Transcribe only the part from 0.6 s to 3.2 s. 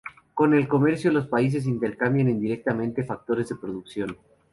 comercio los países intercambian indirectamente